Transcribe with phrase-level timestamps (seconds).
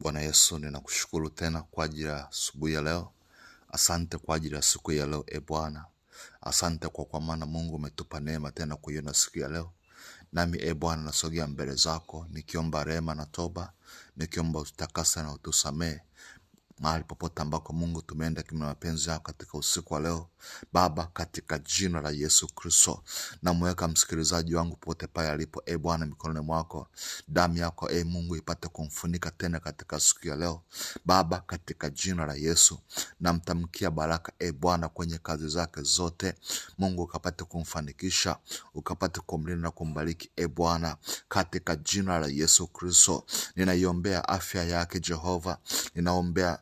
[0.00, 3.12] Bwana Yesu, ninakushukuru tena kwa ajili ya asubuhi ya leo.
[3.72, 5.84] Asante kwa ajili ya siku ya leo, e Bwana.
[6.40, 9.72] Asante kwa kwa maana Mungu umetupa neema tena kuiona siku ya leo.
[10.32, 13.72] Nami e Bwana, nasogea mbele zako nikiomba rehema na toba,
[14.16, 16.00] nikiomba utakasa na utusamee
[16.80, 20.28] mahali popote ambako Mungu tumeenda kinyume na mapenzi yako katika usiku wa leo.
[20.72, 23.02] Baba, katika jina la Yesu Kristo,
[23.42, 26.88] namweka msikilizaji wangu popote pale alipo, e Bwana, mikononi mwako.
[27.28, 30.62] Damu yako e Mungu ipate kumfunika tena katika siku ya leo.
[31.04, 32.78] Baba, katika jina la Yesu
[33.20, 36.34] namtamkia baraka e Bwana kwenye kazi zake zote.
[36.78, 38.36] Mungu ukapate kumfanikisha,
[38.74, 40.96] ukapate kumlinda na kumbariki e Bwana,
[41.28, 43.24] katika jina la Yesu Kristo.
[43.56, 45.58] Ninaiombea afya yake Jehova,
[45.94, 46.58] ninaombea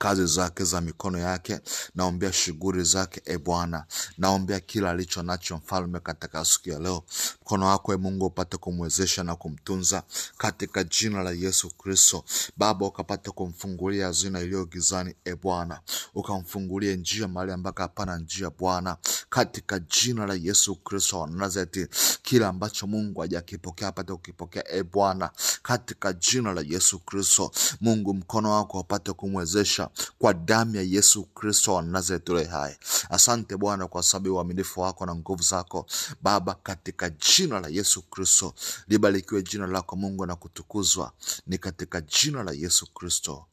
[0.00, 1.60] kazi zake za mikono yake,
[1.94, 3.84] naombea shughuli zake e Bwana,
[4.18, 7.04] naombea kila alicho nacho mfalme katika siku ya leo.
[7.50, 10.02] Mkono wako e Mungu upate kumwezesha na kumtunza
[10.38, 12.24] katika jina la Yesu Kristo.
[12.56, 15.80] Baba, ukapate kumfungulia hazina iliyo gizani e Bwana,
[16.14, 18.96] ukamfungulie njia mahali ambako hapana njia Bwana,
[19.30, 21.86] katika jina la Yesu Kristo wa Nazareti.
[22.22, 25.30] Kila ambacho Mungu hajakipokea apate kukipokea e Bwana,
[25.62, 27.50] katika jina la Yesu Kristo.
[27.80, 32.76] Mungu, mkono wako upate kumwezesha kwa damu ya Yesu Kristo wa Nazareti hai.
[33.10, 35.86] Asante Bwana kwa sababu uaminifu wako na nguvu zako
[36.22, 38.54] Baba, katika jina la Yesu Kristo.
[38.88, 41.12] Libarikiwe jina lako Mungu na kutukuzwa,
[41.46, 43.46] ni katika jina la Yesu Kristo,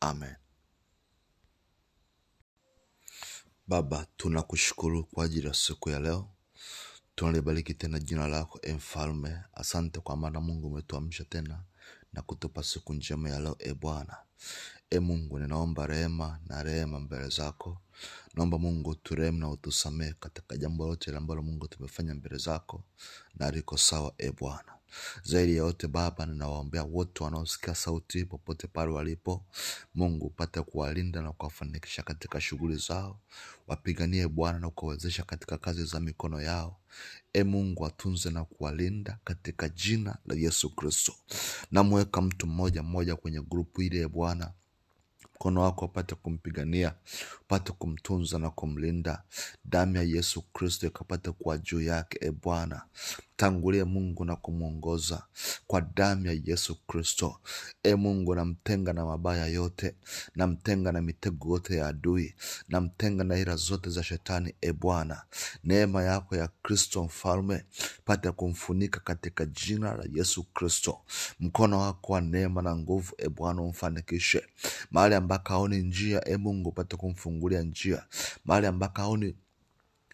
[0.00, 0.34] amen.
[3.66, 6.28] Baba, tunakushukuru kwa ajili ya siku ya leo,
[7.14, 9.38] tunalibariki tena jina lako e Mfalme.
[9.54, 11.62] Asante kwa maana Mungu umetuamsha tena
[12.12, 14.16] na kutupa siku njema ya leo e Bwana.
[14.90, 17.78] E Mungu, ninaomba rehema na rehema mbele zako.
[18.34, 22.82] Naomba Mungu turehemu na utusamehe katika jambo lote ambalo Mungu tumefanya mbele zako
[23.34, 24.72] na liko sawa e Bwana.
[25.22, 29.44] Zaidi ya yote Baba, ninawaombea wote wanaosikia sauti popote pale walipo.
[29.94, 33.18] Mungu upate kuwalinda na kuwafanikisha katika shughuli zao,
[33.66, 36.76] wapiganie Bwana na kuwawezesha katika kazi za mikono yao.
[37.32, 41.14] E Mungu, atunze na kuwalinda katika jina la Yesu Kristo.
[41.70, 44.52] Namweka mtu mmoja mmoja kwenye grupu ile ya Bwana
[45.34, 46.94] mkono wako upate kumpigania,
[47.42, 49.22] upate kumtunza na kumlinda.
[49.64, 52.82] Damu ya Yesu Kristo ikapate kuwa juu yake e Bwana.
[53.36, 55.22] Tangulie Mungu na kumwongoza
[55.66, 57.40] kwa damu ya Yesu Kristo.
[57.82, 59.94] E Mungu, namtenga na mabaya yote,
[60.34, 62.34] namtenga na mitego yote ya adui,
[62.68, 64.54] namtenga na ila zote za shetani.
[64.60, 65.22] E Bwana,
[65.64, 67.64] neema yako ya Kristo mfalme
[68.04, 71.00] pate kumfunika katika jina la Yesu Kristo.
[71.40, 74.42] Mkono wako wa neema na nguvu e Bwana umfanikishe
[74.90, 76.28] mahali ambako aoni njia.
[76.28, 78.04] E Mungu, pate kumfungulia njia
[78.44, 79.34] mahali ambako haoni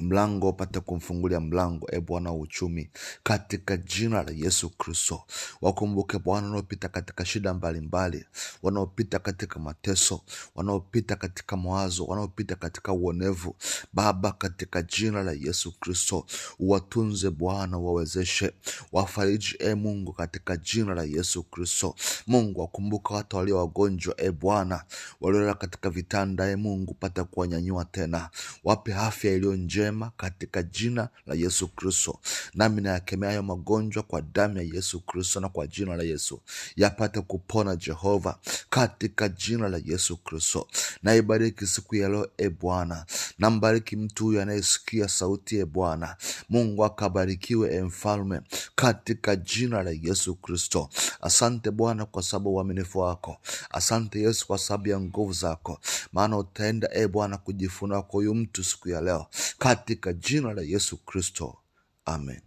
[0.00, 2.90] mlango upate kumfungulia mlango, e Bwana wa uchumi,
[3.22, 5.22] katika jina la Yesu Kristo.
[5.62, 8.24] Wakumbuke Bwana wanaopita katika shida mbalimbali,
[8.62, 10.20] wanaopita katika mateso,
[10.54, 13.56] wanaopita katika mawazo, wanaopita katika uonevu.
[13.92, 16.26] Baba, katika jina la Yesu Kristo,
[16.58, 18.52] uwatunze Bwana, wawezeshe
[18.92, 21.94] wafariji e Mungu, katika jina la Yesu Kristo.
[22.26, 24.84] Mungu, wakumbuka watu walio wagonjwa, e Bwana,
[25.20, 28.30] waliolala katika vitanda, e Mungu, pata kuwanyanyua tena,
[28.64, 29.83] wape afya iliyo njema
[30.16, 32.20] katika jina la Yesu Kristo.
[32.54, 36.40] Nami nayakemea hayo magonjwa kwa damu ya Yesu Kristo na kwa jina la Yesu
[36.76, 38.38] yapate kupona Jehova,
[38.70, 40.68] katika jina la Yesu Kristo.
[41.02, 43.06] Naibariki siku ya leo e Bwana,
[43.38, 46.16] nambariki mtu huyu anayesikia sauti ya Bwana.
[46.48, 48.40] Mungu akabarikiwe e Mfalme,
[48.74, 50.88] katika jina la Yesu Kristo.
[51.20, 53.36] Asante Bwana kwa sababu uaminifu wako.
[53.70, 55.80] Asante Yesu kwa sababu ya nguvu zako,
[56.12, 59.26] maana utaenda e Bwana kujifunua kwa huyu mtu siku ya leo
[59.58, 61.56] katika jina la Yesu Kristo,
[62.04, 62.40] amen.